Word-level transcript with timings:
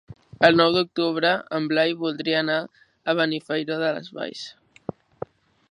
El 0.47 0.55
nou 0.59 0.71
d'octubre 0.75 1.33
en 1.57 1.67
Blai 1.73 1.93
voldria 1.99 2.39
anar 2.41 2.57
a 3.13 3.17
Benifairó 3.21 3.79
de 3.83 3.95
les 3.99 4.13
Valls. 4.19 4.45